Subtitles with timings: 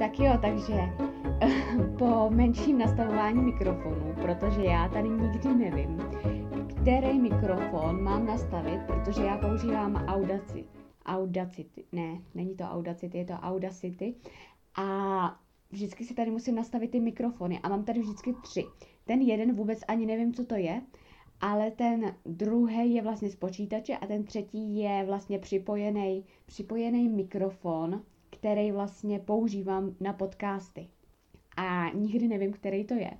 [0.00, 0.74] Tak jo, takže
[1.98, 5.98] po menším nastavování mikrofonu, protože já tady nikdy nevím,
[6.68, 10.64] který mikrofon mám nastavit, protože já používám Audacity.
[11.06, 14.14] Audacity, ne, není to Audacity, je to Audacity.
[14.76, 15.40] A
[15.70, 18.64] vždycky si tady musím nastavit ty mikrofony a mám tady vždycky tři.
[19.04, 20.82] Ten jeden vůbec ani nevím, co to je,
[21.40, 28.02] ale ten druhý je vlastně z počítače a ten třetí je vlastně připojený, připojený mikrofon,
[28.40, 30.88] který vlastně používám na podcasty.
[31.56, 33.10] A nikdy nevím, který to je.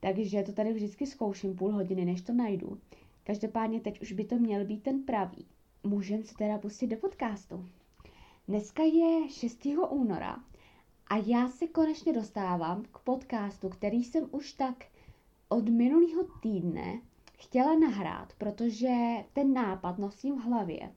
[0.00, 2.78] Takže to tady vždycky zkouším půl hodiny, než to najdu.
[3.24, 5.46] Každopádně teď už by to měl být ten pravý.
[5.84, 7.64] Můžeme se teda pustit do podcastu.
[8.48, 9.66] Dneska je 6.
[9.90, 10.36] února
[11.06, 14.84] a já se konečně dostávám k podcastu, který jsem už tak
[15.48, 17.00] od minulého týdne
[17.38, 18.94] chtěla nahrát, protože
[19.32, 20.92] ten nápad nosím v hlavě.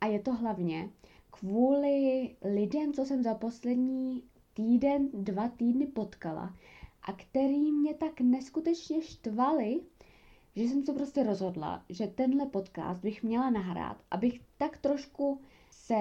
[0.00, 0.90] A je to hlavně
[1.30, 4.22] kvůli lidem, co jsem za poslední
[4.54, 6.56] týden, dva týdny potkala
[7.02, 9.80] a který mě tak neskutečně štvali,
[10.56, 15.40] že jsem se prostě rozhodla, že tenhle podcast bych měla nahrát, abych tak trošku
[15.70, 15.96] se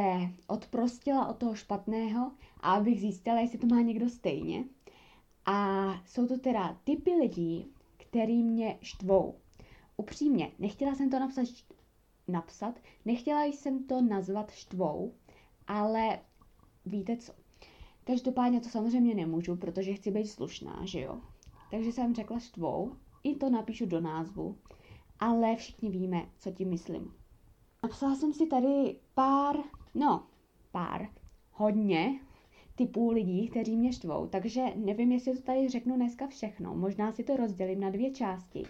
[0.47, 4.63] odprostila od toho špatného a abych zjistila, jestli to má někdo stejně.
[5.45, 9.35] A jsou to teda typy lidí, který mě štvou.
[9.97, 11.45] Upřímně, nechtěla jsem to napsat,
[12.29, 15.13] napsat, nechtěla jsem to nazvat štvou,
[15.67, 16.19] ale
[16.85, 17.33] víte co?
[18.03, 21.21] Každopádně to samozřejmě nemůžu, protože chci být slušná, že jo?
[21.71, 24.57] Takže jsem řekla štvou, i to napíšu do názvu,
[25.19, 27.13] ale všichni víme, co tím myslím.
[27.83, 29.55] Napsala jsem si tady pár,
[29.95, 30.27] no,
[30.71, 31.09] pár,
[31.51, 32.19] hodně
[32.75, 36.75] typů lidí, kteří mě štvou, takže nevím, jestli to tady řeknu dneska všechno.
[36.75, 38.63] Možná si to rozdělím na dvě části,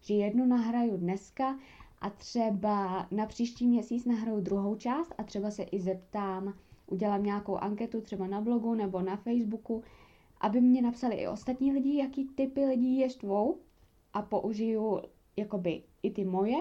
[0.00, 1.58] že jednu nahraju dneska
[2.00, 6.54] a třeba na příští měsíc nahraju druhou část a třeba se i zeptám,
[6.86, 9.82] udělám nějakou anketu třeba na blogu nebo na Facebooku,
[10.40, 13.58] aby mě napsali i ostatní lidi, jaký typy lidí je štvou
[14.12, 15.00] a použiju
[15.36, 16.56] jakoby i ty moje,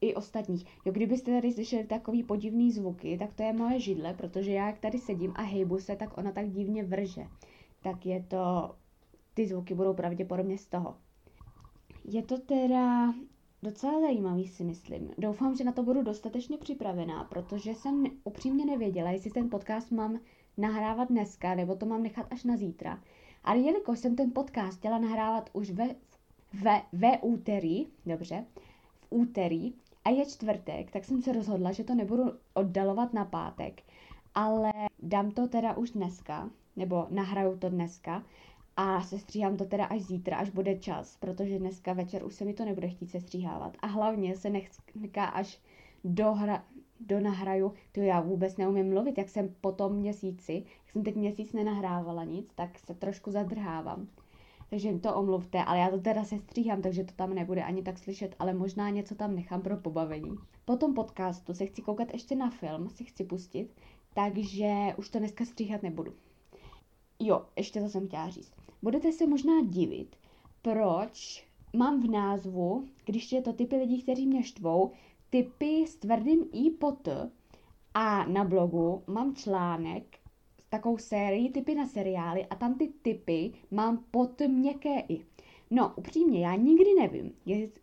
[0.00, 0.66] i ostatních.
[0.84, 4.78] Jo, kdybyste tady slyšeli takový podivný zvuky, tak to je moje židle, protože já jak
[4.78, 7.26] tady sedím a hejbu se, tak ona tak divně vrže.
[7.82, 8.74] Tak je to,
[9.34, 10.96] ty zvuky budou pravděpodobně z toho.
[12.04, 13.14] Je to teda
[13.64, 15.10] docela zajímavý si myslím.
[15.18, 20.20] Doufám, že na to budu dostatečně připravená, protože jsem upřímně nevěděla, jestli ten podcast mám
[20.56, 23.00] nahrávat dneska, nebo to mám nechat až na zítra.
[23.44, 25.88] Ale jelikož jsem ten podcast chtěla nahrávat už ve,
[26.62, 28.44] ve, ve úterý, dobře,
[29.00, 29.74] v úterý,
[30.04, 32.24] a je čtvrtek, tak jsem se rozhodla, že to nebudu
[32.54, 33.82] oddalovat na pátek,
[34.34, 34.72] ale
[35.02, 38.22] dám to teda už dneska, nebo nahraju to dneska
[38.76, 42.54] a sestříhám to teda až zítra, až bude čas, protože dneska večer už se mi
[42.54, 43.76] to nebude chtít sestříhávat.
[43.82, 44.50] A hlavně se
[44.94, 45.60] nechá až
[46.04, 46.64] do, hra,
[47.00, 51.16] do nahraju, to já vůbec neumím mluvit, jak jsem po tom měsíci, jak jsem teď
[51.16, 54.08] měsíc nenahrávala nic, tak se trošku zadrhávám.
[54.70, 57.82] Takže jim to omluvte, ale já to teda se stříhám, takže to tam nebude ani
[57.82, 60.36] tak slyšet, ale možná něco tam nechám pro pobavení.
[60.64, 63.68] Po tom podcastu se chci koukat ještě na film, si chci pustit,
[64.14, 66.14] takže už to dneska stříhat nebudu.
[67.26, 68.52] Jo, ještě to jsem chtěla říct.
[68.82, 70.16] Budete se možná divit,
[70.62, 71.46] proč
[71.76, 74.90] mám v názvu, když je to typy lidí, kteří mě štvou,
[75.30, 77.08] typy s tvrdým i pot
[77.94, 80.18] a na blogu mám článek
[80.58, 85.20] s takovou sérií typy na seriály a tam ty typy mám pod měkké i.
[85.70, 87.32] No, upřímně, já nikdy nevím,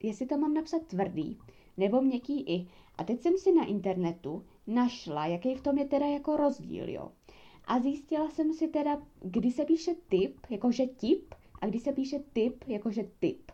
[0.04, 1.40] jestli to mám napsat tvrdý
[1.78, 2.68] nebo měkký i.
[2.96, 7.12] A teď jsem si na internetu našla, jaký v tom je teda jako rozdíl, jo.
[7.66, 12.20] A zjistila jsem si teda, kdy se píše typ, jakože tip, a kdy se píše
[12.34, 13.52] typ, jakože typ.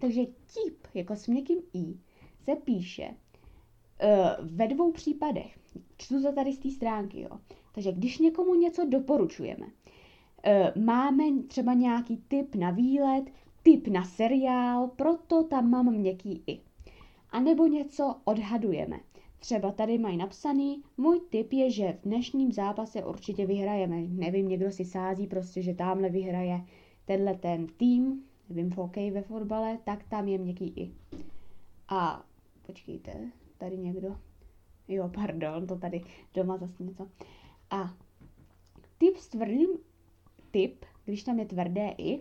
[0.00, 1.94] Takže tip, jako s měkkým i,
[2.44, 5.58] se píše uh, ve dvou případech.
[5.96, 7.40] Čtu to tady z té stránky, jo.
[7.74, 13.24] Takže když někomu něco doporučujeme, uh, máme třeba nějaký tip na výlet,
[13.62, 16.60] tip na seriál, proto tam mám měkký i.
[17.30, 19.00] A nebo něco odhadujeme.
[19.40, 24.00] Třeba tady mají napsaný, můj tip je, že v dnešním zápase určitě vyhrajeme.
[24.00, 26.60] Nevím, někdo si sází prostě, že tamhle vyhraje
[27.04, 30.92] tenhle ten tým, nevím, v hokeji, ve fotbale, tak tam je měkký i.
[31.88, 32.24] A
[32.66, 34.16] počkejte, tady někdo,
[34.88, 36.04] jo, pardon, to tady
[36.34, 37.08] doma zase něco.
[37.70, 37.94] A
[38.98, 39.68] tip s tvrdým,
[40.50, 42.20] tip, když tam je tvrdé i,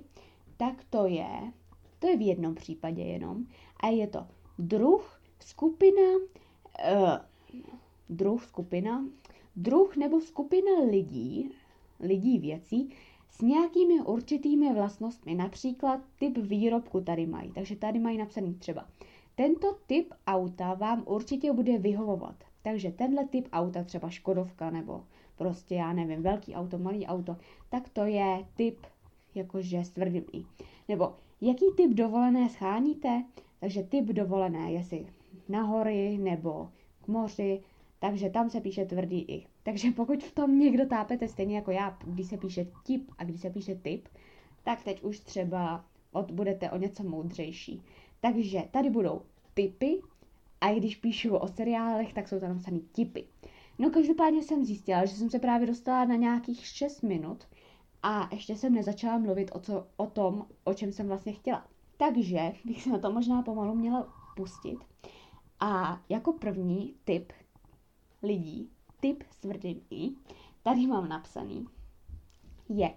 [0.58, 1.52] tak to je,
[2.00, 3.46] to je v jednom případě jenom,
[3.80, 4.28] a je to
[4.60, 6.02] druh, skupina,
[6.96, 7.18] uh,
[8.10, 9.06] druh, skupina,
[9.56, 11.52] druh nebo skupina lidí,
[12.00, 12.90] lidí věcí
[13.30, 18.86] s nějakými určitými vlastnostmi, například typ výrobku tady mají, takže tady mají napsaný třeba
[19.40, 22.36] tento typ auta vám určitě bude vyhovovat.
[22.62, 25.04] Takže tenhle typ auta, třeba Škodovka nebo
[25.36, 27.38] prostě já nevím, velký auto, malý auto,
[27.70, 28.78] tak to je typ
[29.36, 30.44] jakože s tvrdým i.
[30.88, 33.24] Nebo jaký typ dovolené scháníte,
[33.60, 35.08] takže typ dovolené, jestli
[35.50, 36.70] na hory nebo
[37.02, 37.62] k moři,
[38.00, 39.46] takže tam se píše tvrdý i.
[39.64, 43.42] Takže pokud v tom někdo tápete stejně jako já, když se píše tip a když
[43.42, 44.08] se píše typ,
[44.64, 47.82] tak teď už třeba od, budete o něco moudřejší.
[48.20, 49.22] Takže tady budou
[49.54, 50.02] typy
[50.62, 53.26] a i když píšu o seriálech, tak jsou tam napsané tipy.
[53.80, 57.48] No každopádně jsem zjistila, že jsem se právě dostala na nějakých 6 minut
[58.04, 61.66] a ještě jsem nezačala mluvit o, co, o tom, o čem jsem vlastně chtěla.
[61.98, 64.78] Takže bych se na to možná pomalu měla pustit.
[65.60, 67.34] A jako první tip
[68.24, 68.70] lidí,
[69.00, 70.10] tip s tvrdým i,
[70.64, 71.66] tady mám napsaný,
[72.70, 72.94] je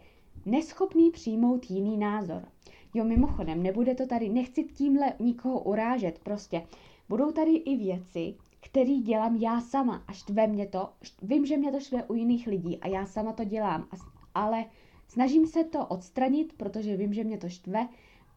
[0.47, 2.49] neschopný přijmout jiný názor.
[2.95, 6.67] Jo, mimochodem, nebude to tady, nechci tímhle nikoho urážet, prostě
[7.09, 10.89] budou tady i věci, které dělám já sama a štve mě to.
[11.23, 13.89] Vím, že mě to štve u jiných lidí a já sama to dělám,
[14.35, 14.65] ale
[15.09, 17.89] snažím se to odstranit, protože vím, že mě to štve,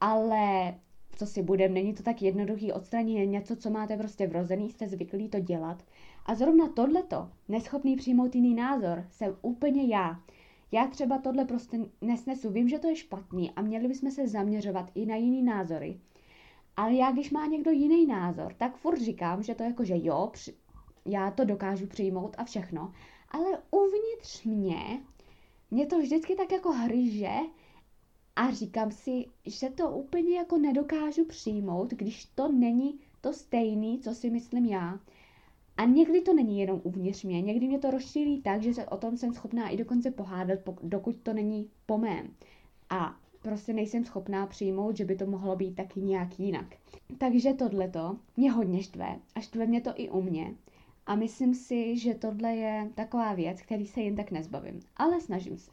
[0.02, 0.76] ale
[1.16, 4.88] co si budem, není to tak jednoduchý odstranit, je něco, co máte prostě vrozený, jste
[4.88, 5.84] zvyklí to dělat.
[6.26, 10.20] A zrovna tohleto, neschopný přijmout jiný názor, jsem úplně já.
[10.72, 14.92] Já třeba tohle prostě nesnesu, vím, že to je špatný a měli bychom se zaměřovat
[14.96, 16.00] i na jiný názory.
[16.78, 20.30] Ale já, když má někdo jiný názor, tak furt říkám, že to jako, že jo,
[20.34, 20.54] při,
[21.06, 22.94] já to dokážu přijmout a všechno,
[23.32, 25.02] ale uvnitř mě,
[25.72, 27.32] mě to vždycky tak jako hryže
[28.36, 34.16] a říkám si, že to úplně jako nedokážu přijmout, když to není to stejný, co
[34.16, 35.00] si myslím já.
[35.78, 38.98] A někdy to není jenom uvnitř mě, někdy mě to rozšíří tak, že se o
[38.98, 42.34] tom jsem schopná i dokonce pohádat, dokud to není po mém.
[42.90, 46.76] A prostě nejsem schopná přijmout, že by to mohlo být taky nějak jinak.
[47.18, 50.56] Takže tohleto mě hodně štve a štve mě to i u mě.
[51.06, 54.80] A myslím si, že tohle je taková věc, který se jen tak nezbavím.
[54.98, 55.72] Ale snažím se.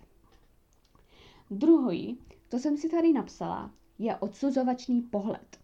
[1.51, 2.19] Druhý,
[2.53, 5.61] to jsem si tady napsala, je odsuzovačný pohled.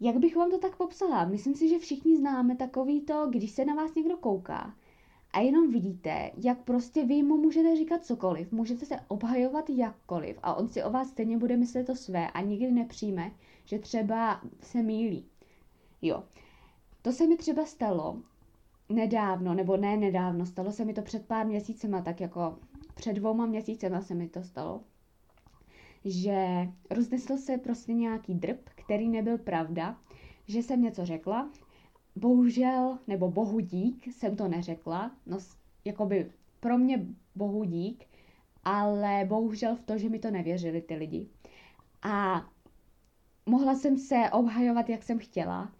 [0.00, 1.24] Jak bych vám to tak popsala?
[1.24, 4.74] Myslím si, že všichni známe takový to, když se na vás někdo kouká
[5.32, 10.54] a jenom vidíte, jak prostě vy mu můžete říkat cokoliv, můžete se obhajovat jakkoliv a
[10.54, 13.32] on si o vás stejně bude myslet to své a nikdy nepřijme,
[13.64, 15.26] že třeba se mílí.
[16.02, 16.24] Jo,
[17.02, 18.22] to se mi třeba stalo
[18.88, 22.58] nedávno, nebo ne nedávno, stalo se mi to před pár měsícema, tak jako
[22.94, 24.80] před dvouma měsícema se mi to stalo,
[26.06, 29.98] že roznesl se prostě nějaký drb, který nebyl pravda,
[30.48, 31.50] že jsem něco řekla
[32.16, 35.38] bohužel, nebo bohu dík, jsem to neřekla, no
[35.84, 36.30] jakoby
[36.60, 38.04] pro mě bohu dík,
[38.64, 41.28] ale bohužel v to, že mi to nevěřili ty lidi.
[42.02, 42.46] A
[43.46, 45.72] mohla jsem se obhajovat, jak jsem chtěla,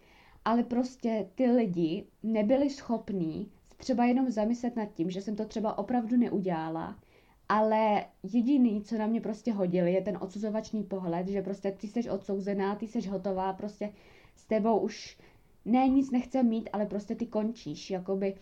[0.44, 5.78] ale prostě ty lidi nebyli schopní třeba jenom zamyslet nad tím, že jsem to třeba
[5.78, 6.98] opravdu neudělala,
[7.48, 12.10] ale jediný, co na mě prostě hodili, je ten odsuzovačný pohled, že prostě ty jsi
[12.10, 13.92] odsouzená, ty jsi hotová, prostě
[14.36, 15.18] s tebou už
[15.64, 18.34] ne, nic nechce mít, ale prostě ty končíš, jakoby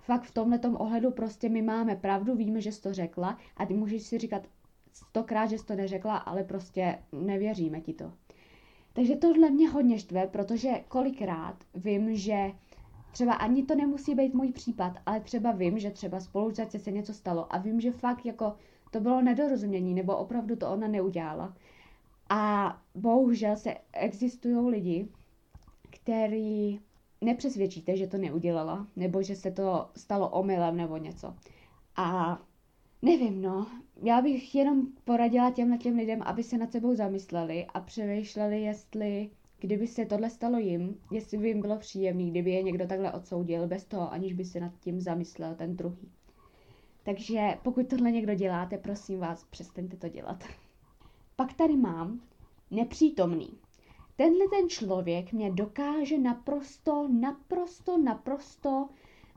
[0.00, 3.74] fakt v tomhle ohledu prostě my máme pravdu, víme, že jsi to řekla a ty
[3.74, 4.42] můžeš si říkat
[4.92, 8.12] stokrát, že jsi to neřekla, ale prostě nevěříme ti to.
[8.92, 12.52] Takže tohle mě hodně štve, protože kolikrát vím, že
[13.14, 17.14] třeba ani to nemusí být můj případ, ale třeba vím, že třeba spolužace se něco
[17.14, 18.54] stalo a vím, že fakt jako
[18.90, 21.54] to bylo nedorozumění, nebo opravdu to ona neudělala.
[22.28, 25.08] A bohužel se existují lidi,
[25.90, 26.80] který
[27.20, 31.34] nepřesvědčíte, že to neudělala, nebo že se to stalo omylem nebo něco.
[31.96, 32.38] A
[33.02, 33.66] nevím, no,
[34.02, 39.30] já bych jenom poradila těmhle těm lidem, aby se nad sebou zamysleli a přemýšleli, jestli,
[39.64, 43.66] kdyby se tohle stalo jim, jestli by jim bylo příjemný, kdyby je někdo takhle odsoudil,
[43.66, 46.12] bez toho, aniž by se nad tím zamyslel ten druhý.
[47.02, 50.44] Takže pokud tohle někdo děláte, prosím vás, přestaňte to dělat.
[51.36, 52.20] Pak tady mám
[52.70, 53.50] nepřítomný.
[54.16, 58.88] Tenhle ten člověk mě dokáže naprosto, naprosto, naprosto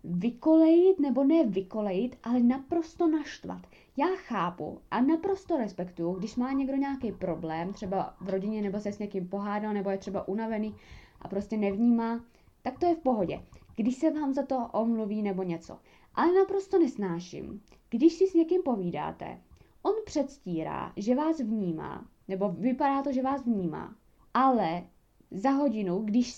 [0.03, 3.67] vykolejit, nebo ne vykolejit, ale naprosto naštvat.
[3.99, 8.91] Já chápu a naprosto respektuju, když má někdo nějaký problém, třeba v rodině, nebo se
[8.91, 10.75] s někým pohádal, nebo je třeba unavený
[11.21, 12.25] a prostě nevnímá,
[12.61, 13.41] tak to je v pohodě.
[13.75, 15.79] Když se vám za to omluví nebo něco.
[16.15, 19.41] Ale naprosto nesnáším, když si s někým povídáte,
[19.83, 23.95] on předstírá, že vás vnímá, nebo vypadá to, že vás vnímá,
[24.33, 24.83] ale
[25.31, 26.33] za hodinu, když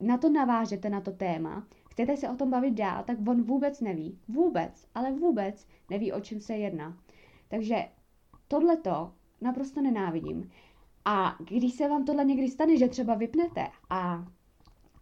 [0.00, 3.80] na to navážete, na to téma, chcete se o tom bavit dál, tak on vůbec
[3.80, 4.18] neví.
[4.28, 6.96] Vůbec, ale vůbec neví, o čem se jedná.
[7.48, 7.76] Takže
[8.48, 10.50] tohleto naprosto nenávidím.
[11.04, 14.24] A když se vám tohle někdy stane, že třeba vypnete a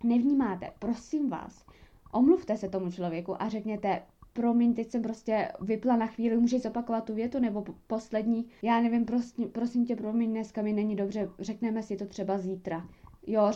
[0.04, 1.66] nevnímáte, prosím vás,
[2.12, 7.04] omluvte se tomu člověku a řekněte, promiň, teď jsem prostě vypla na chvíli, můžeš zopakovat
[7.04, 11.82] tu větu, nebo poslední, já nevím, prosím, prosím tě, promiň, dneska mi není dobře, řekneme
[11.82, 12.88] si to třeba zítra.
[13.26, 13.52] Jo,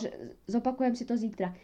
[0.47, 1.55] zopakujeme si to zítra.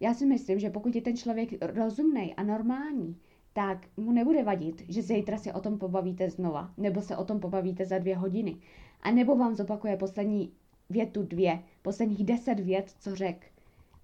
[0.00, 3.16] Já si myslím, že pokud je ten člověk rozumný a normální,
[3.52, 7.40] tak mu nebude vadit, že zítra si o tom pobavíte znova, nebo se o tom
[7.40, 8.56] pobavíte za dvě hodiny.
[9.00, 10.52] A nebo vám zopakuje poslední
[10.90, 13.46] větu dvě, posledních deset vět, co řek.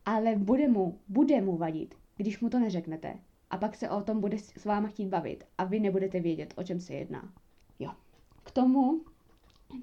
[0.06, 3.14] Ale bude mu, bude mu vadit, když mu to neřeknete.
[3.50, 6.62] A pak se o tom bude s váma chtít bavit a vy nebudete vědět, o
[6.62, 7.32] čem se jedná.
[7.78, 7.90] Jo.
[8.42, 9.00] K tomu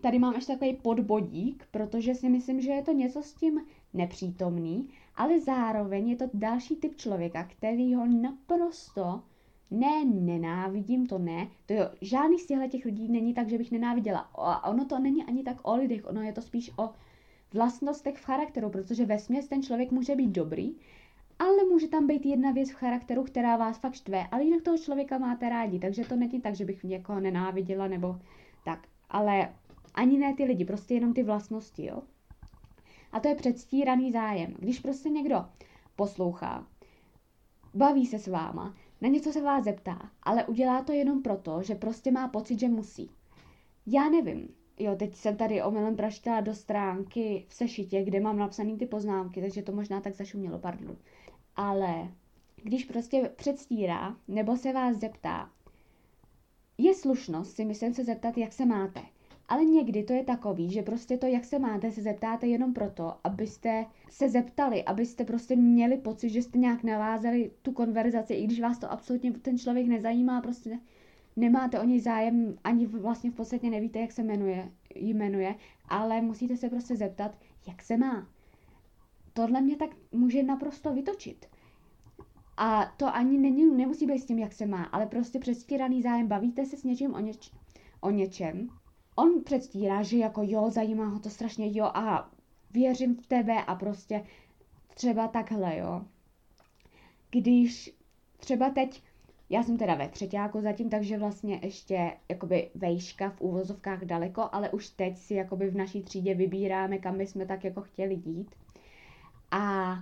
[0.01, 3.61] tady mám ještě takový podbodík, protože si myslím, že je to něco s tím
[3.93, 9.21] nepřítomný, ale zároveň je to další typ člověka, který ho naprosto
[9.71, 11.47] ne, nenávidím, to ne.
[11.65, 14.19] To jo, žádný z těchto těch lidí není tak, že bych nenáviděla.
[14.19, 16.89] A ono to není ani tak o lidech, ono je to spíš o
[17.53, 20.75] vlastnostech v charakteru, protože ve směs ten člověk může být dobrý,
[21.39, 24.77] ale může tam být jedna věc v charakteru, která vás fakt štve, ale jinak toho
[24.77, 28.19] člověka máte rádi, takže to není tak, že bych někoho nenáviděla nebo
[28.65, 28.87] tak.
[29.09, 29.53] Ale
[29.97, 32.01] ani ne ty lidi, prostě jenom ty vlastnosti, jo.
[33.11, 34.55] A to je předstíraný zájem.
[34.59, 35.45] Když prostě někdo
[35.95, 36.67] poslouchá,
[37.73, 41.75] baví se s váma, na něco se vás zeptá, ale udělá to jenom proto, že
[41.75, 43.11] prostě má pocit, že musí.
[43.87, 44.49] Já nevím.
[44.79, 49.41] Jo, teď jsem tady omylem praštila do stránky v sešitě, kde mám napsané ty poznámky,
[49.41, 50.97] takže to možná tak zašumělo, pardon.
[51.55, 52.11] Ale
[52.63, 55.49] když prostě předstírá nebo se vás zeptá,
[56.77, 59.01] je slušnost si myslím se zeptat, jak se máte.
[59.47, 63.13] Ale někdy to je takový, že prostě to, jak se máte, se zeptáte jenom proto,
[63.23, 68.61] abyste se zeptali, abyste prostě měli pocit, že jste nějak navázali tu konverzaci, i když
[68.61, 70.79] vás to absolutně ten člověk nezajímá, prostě
[71.35, 75.55] nemáte o něj zájem, ani vlastně v podstatě nevíte, jak se jmenuje, jmenuje,
[75.89, 77.37] ale musíte se prostě zeptat,
[77.67, 78.27] jak se má.
[79.33, 81.45] Tohle mě tak může naprosto vytočit.
[82.57, 86.27] A to ani není, nemusí být s tím, jak se má, ale prostě předstíraný zájem,
[86.27, 87.51] bavíte se s něčím o, něč,
[88.01, 88.69] o něčem,
[89.17, 92.31] on předstírá, že jako jo, zajímá ho to strašně, jo a
[92.71, 94.23] věřím v tebe a prostě
[94.93, 96.01] třeba takhle, jo.
[97.31, 97.93] Když
[98.37, 99.03] třeba teď,
[99.49, 104.69] já jsem teda ve třetíku zatím, takže vlastně ještě jakoby vejška v úvozovkách daleko, ale
[104.69, 108.55] už teď si jakoby v naší třídě vybíráme, kam bychom tak jako chtěli jít.
[109.51, 109.95] A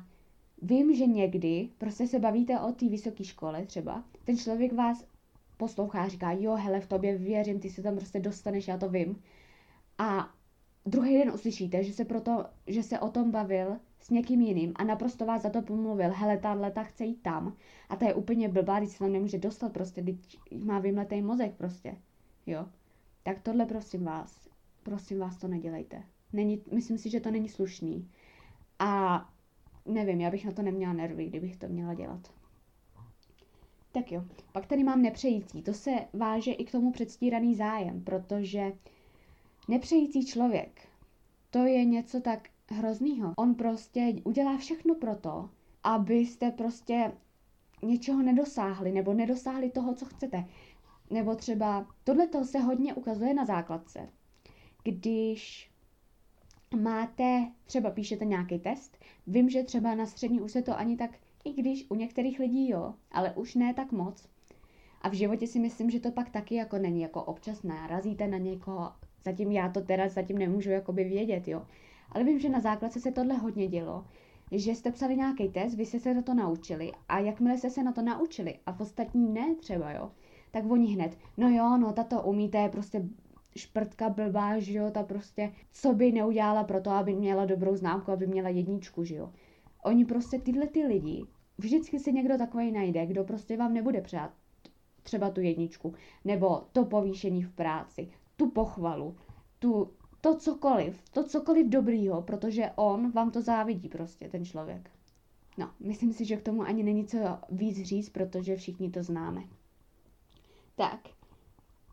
[0.62, 5.05] vím, že někdy prostě se bavíte o té vysoké škole třeba, ten člověk vás
[5.57, 8.89] poslouchá a říká, jo, hele, v tobě věřím, ty se tam prostě dostaneš, já to
[8.89, 9.21] vím.
[9.97, 10.33] A
[10.85, 14.83] druhý den uslyšíte, že se, proto, že se o tom bavil s někým jiným a
[14.83, 17.55] naprosto vás za to pomluvil, hele, ta leta chce jít tam
[17.89, 21.53] a ta je úplně blbá, když se tam nemůže dostat prostě, když má vymletý mozek
[21.55, 21.97] prostě,
[22.45, 22.65] jo.
[23.24, 24.50] Tak tohle prosím vás,
[24.83, 26.03] prosím vás to nedělejte.
[26.33, 28.09] Není, myslím si, že to není slušný.
[28.79, 29.21] A
[29.85, 32.33] nevím, já bych na to neměla nervy, kdybych to měla dělat.
[33.96, 35.62] Tak jo, pak tady mám nepřející.
[35.62, 38.74] To se váže i k tomu předstíraný zájem, protože
[39.68, 40.88] nepřející člověk,
[41.50, 43.34] to je něco tak hroznýho.
[43.38, 45.50] On prostě udělá všechno pro to,
[45.84, 47.12] abyste prostě
[47.84, 50.46] něčeho nedosáhli, nebo nedosáhli toho, co chcete.
[51.10, 54.10] Nebo třeba, tohle se hodně ukazuje na základce.
[54.84, 55.72] Když
[56.82, 58.98] máte, třeba píšete nějaký test,
[59.28, 61.12] vím, že třeba na střední už se to ani tak
[61.46, 64.28] i když u některých lidí jo, ale už ne tak moc.
[65.02, 68.38] A v životě si myslím, že to pak taky jako není, jako občas narazíte na
[68.38, 68.92] někoho,
[69.25, 71.66] zatím já to teda zatím nemůžu jakoby vědět, jo.
[72.12, 74.06] Ale vím, že na základce se tohle hodně dělo,
[74.52, 77.84] že jste psali nějaký test, vy jste se na to naučili a jakmile jste se
[77.84, 80.12] na to naučili a v ostatní ne třeba, jo,
[80.52, 83.06] tak oni hned, no jo, no tato umíte, je prostě
[83.56, 88.12] šprtka blbá, že jo, ta prostě, co by neudělala pro to, aby měla dobrou známku,
[88.12, 89.34] aby měla jedničku, že jo.
[89.84, 91.25] Oni prostě tyhle ty lidi
[91.57, 94.31] vždycky si někdo takový najde, kdo prostě vám nebude přát
[95.03, 95.93] třeba tu jedničku,
[96.25, 99.15] nebo to povýšení v práci, tu pochvalu,
[99.59, 104.89] tu, to cokoliv, to cokoliv dobrýho, protože on vám to závidí prostě, ten člověk.
[105.57, 107.17] No, myslím si, že k tomu ani není co
[107.50, 109.41] víc říct, protože všichni to známe.
[110.75, 111.00] Tak,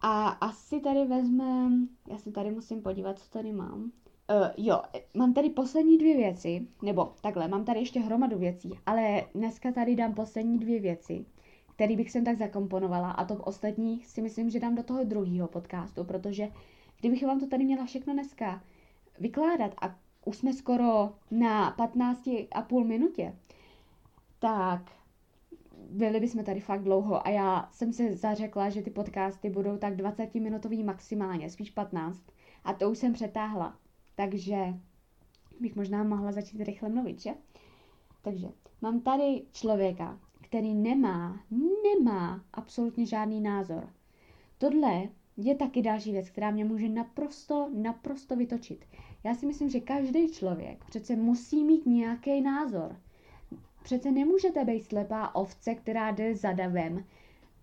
[0.00, 3.92] a asi tady vezmeme, já se tady musím podívat, co tady mám.
[4.30, 4.82] Uh, jo,
[5.14, 9.96] mám tady poslední dvě věci, nebo takhle, mám tady ještě hromadu věcí, ale dneska tady
[9.96, 11.24] dám poslední dvě věci,
[11.74, 15.04] které bych sem tak zakomponovala a to v ostatních si myslím, že dám do toho
[15.04, 16.48] druhého podcastu, protože
[17.00, 18.64] kdybych vám to tady měla všechno dneska
[19.18, 23.36] vykládat a už jsme skoro na 15 a půl minutě,
[24.38, 24.90] tak
[25.90, 29.96] byli bychom tady fakt dlouho a já jsem se zařekla, že ty podcasty budou tak
[29.96, 32.22] 20 minutový maximálně, spíš 15
[32.64, 33.76] a to už jsem přetáhla
[34.14, 34.56] takže
[35.60, 37.30] bych možná mohla začít rychle mluvit, že?
[38.22, 38.48] Takže
[38.82, 41.40] mám tady člověka, který nemá,
[41.84, 43.88] nemá absolutně žádný názor.
[44.58, 48.84] Tohle je taky další věc, která mě může naprosto, naprosto vytočit.
[49.24, 52.96] Já si myslím, že každý člověk přece musí mít nějaký názor.
[53.82, 57.04] Přece nemůžete být slepá ovce, která jde za davem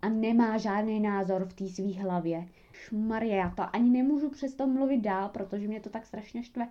[0.01, 2.47] a nemá žádný názor v té své hlavě.
[2.85, 6.67] Šmarje, já to ani nemůžu přesto mluvit dál, protože mě to tak strašně štve.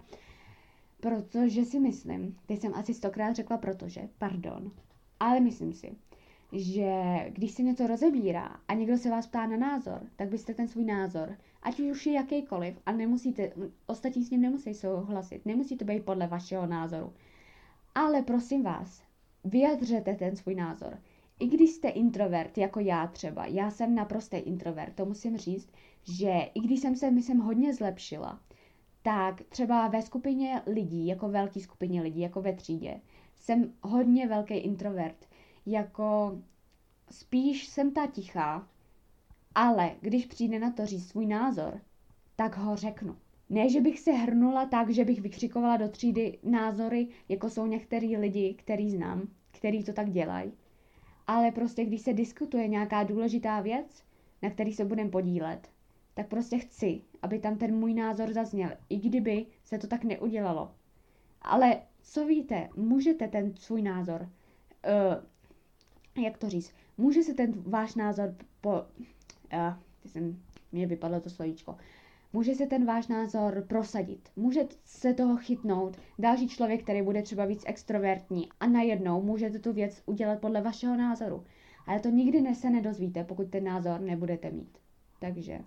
[1.00, 4.71] Protože si myslím, teď jsem asi stokrát řekla protože, pardon,
[5.21, 5.97] ale myslím si,
[6.53, 6.93] že
[7.29, 10.85] když se něco rozebírá a někdo se vás ptá na názor, tak byste ten svůj
[10.85, 13.53] názor, ať už je jakýkoliv, a nemusíte,
[13.87, 17.12] ostatní s ním nemusí souhlasit, nemusí to být podle vašeho názoru.
[17.95, 19.03] Ale prosím vás,
[19.45, 20.99] vyjadřete ten svůj názor.
[21.38, 26.33] I když jste introvert, jako já třeba, já jsem naprostý introvert, to musím říct, že
[26.54, 28.40] i když jsem se, myslím, hodně zlepšila,
[29.02, 33.00] tak třeba ve skupině lidí, jako velké skupině lidí, jako ve třídě,
[33.37, 35.28] jsem hodně velký introvert.
[35.66, 36.38] Jako
[37.11, 38.68] spíš jsem ta tichá,
[39.54, 41.80] ale když přijde na to říct svůj názor,
[42.37, 43.16] tak ho řeknu.
[43.50, 48.16] Ne, že bych se hrnula tak, že bych vykřikovala do třídy názory, jako jsou některý
[48.16, 50.52] lidi, který znám, který to tak dělají.
[51.28, 54.04] Ale prostě, když se diskutuje nějaká důležitá věc,
[54.42, 55.70] na který se budeme podílet,
[56.14, 60.70] tak prostě chci, aby tam ten můj názor zazněl, i kdyby se to tak neudělalo.
[61.42, 67.94] Ale co víte, můžete ten svůj názor, uh, jak to říct, může se ten váš
[67.94, 68.78] názor po, uh,
[70.06, 70.42] jsem,
[70.73, 71.76] mě vypadlo to slovíčko,
[72.32, 77.44] může se ten váš názor prosadit, může se toho chytnout další člověk, který bude třeba
[77.44, 81.44] víc extrovertní a najednou můžete tu věc udělat podle vašeho názoru.
[81.87, 84.78] Ale to nikdy ne se nedozvíte, pokud ten názor nebudete mít.
[85.20, 85.58] Takže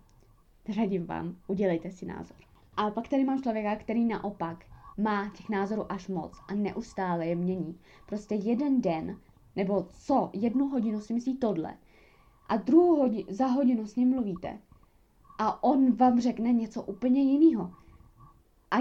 [0.78, 2.38] radím vám, udělejte si názor.
[2.78, 4.66] A pak tady mám člověka, který naopak
[4.98, 7.80] má těch názorů až moc a neustále je mění.
[8.06, 9.18] Prostě jeden den,
[9.56, 11.78] nebo co, jednu hodinu si myslí tohle
[12.50, 14.60] a druhou hodinu, za hodinu s ním mluvíte
[15.42, 17.74] a on vám řekne něco úplně jiného.
[18.72, 18.78] A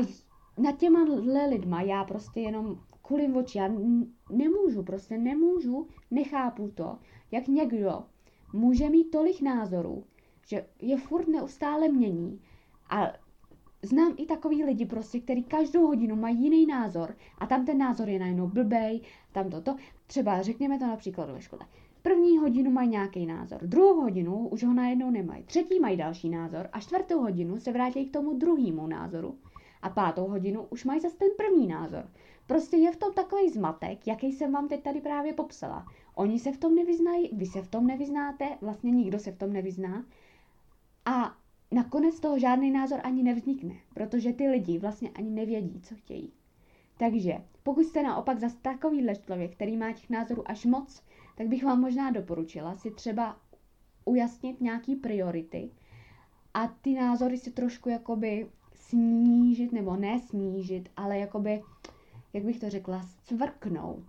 [0.58, 1.04] nad těma
[1.49, 3.69] lidma já prostě jenom kulím oči, já
[4.30, 6.99] nemůžu, prostě nemůžu, nechápu to,
[7.30, 8.02] jak někdo
[8.52, 10.04] může mít tolik názorů,
[10.47, 12.41] že je furt neustále mění
[12.91, 13.13] a
[13.82, 18.08] znám i takový lidi prostě, který každou hodinu mají jiný názor a tam ten názor
[18.08, 19.00] je najednou blbej,
[19.32, 19.76] tam toto.
[20.06, 21.67] Třeba řekněme to například ve škole.
[22.02, 26.69] První hodinu mají nějaký názor, druhou hodinu už ho najednou nemají, třetí mají další názor
[26.73, 29.39] a čtvrtou hodinu se vrátí k tomu druhému názoru.
[29.82, 32.08] A pátou hodinu už mají zase ten první názor.
[32.47, 35.86] Prostě je v tom takový zmatek, jaký jsem vám teď tady právě popsala.
[36.15, 39.52] Oni se v tom nevyznají, vy se v tom nevyznáte, vlastně nikdo se v tom
[39.52, 40.04] nevyzná.
[41.04, 41.36] A
[41.73, 46.32] nakonec toho žádný názor ani nevznikne, protože ty lidi vlastně ani nevědí, co chtějí.
[46.99, 47.32] Takže
[47.63, 51.02] pokud jste naopak zase takovýhle člověk, který má těch názorů až moc,
[51.36, 53.36] tak bych vám možná doporučila si třeba
[54.04, 55.71] ujasnit nějaký priority
[56.54, 61.62] a ty názory si trošku jakoby snížit, nebo ne snížit, ale jakoby,
[62.32, 64.04] jak bych to řekla, cvrknout,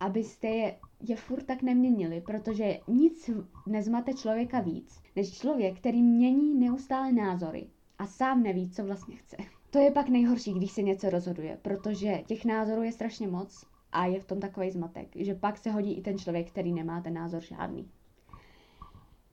[0.00, 3.30] abyste je, je furt tak neměnili, protože nic
[3.66, 7.66] nezmate člověka víc, než člověk, který mění neustále názory
[7.98, 9.36] a sám neví, co vlastně chce.
[9.70, 14.06] To je pak nejhorší, když se něco rozhoduje, protože těch názorů je strašně moc a
[14.06, 17.14] je v tom takový zmatek, že pak se hodí i ten člověk, který nemá ten
[17.14, 17.88] názor žádný.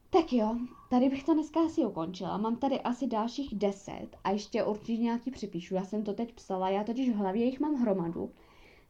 [0.09, 0.57] Tak jo,
[0.89, 2.37] tady bych to dneska asi ukončila.
[2.37, 5.75] Mám tady asi dalších deset a ještě určitě nějaký připíšu.
[5.75, 8.31] Já jsem to teď psala, já totiž v hlavě jich mám hromadu.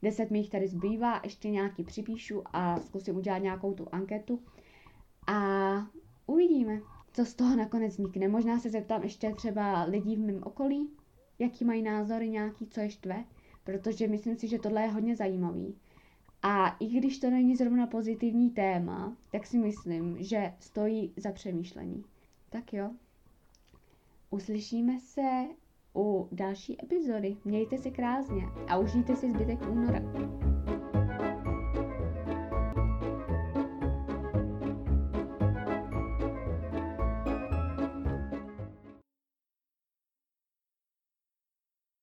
[0.02, 4.40] Deset mi jich tady zbývá, ještě nějaký připíšu a zkusím udělat nějakou tu anketu.
[5.28, 5.38] A
[6.26, 6.82] uvidíme,
[7.14, 8.28] co z toho nakonec vznikne.
[8.28, 10.90] Možná se zeptám ještě třeba lidí v mém okolí,
[11.40, 13.24] jaký mají názory nějaký, co je štve
[13.64, 15.76] protože myslím si, že tohle je hodně zajímavý.
[16.42, 22.04] A i když to není zrovna pozitivní téma, tak si myslím, že stojí za přemýšlení.
[22.50, 22.92] Tak jo,
[24.30, 25.46] uslyšíme se
[25.96, 27.38] u další epizody.
[27.46, 30.43] Mějte se krásně a užijte si zbytek února.